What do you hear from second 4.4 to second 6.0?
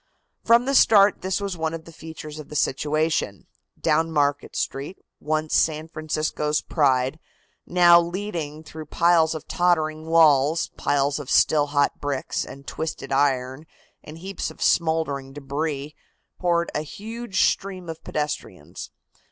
Street, once San